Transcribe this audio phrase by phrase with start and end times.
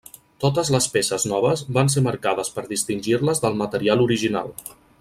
[0.43, 4.51] Totes les peces noves van ser marcades per distingir-les del material original.